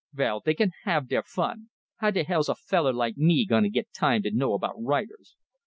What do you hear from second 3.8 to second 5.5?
time to know about writers?